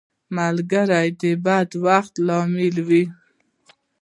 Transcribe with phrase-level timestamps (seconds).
[0.37, 3.03] ملګری د بد وخت ملاتړی وي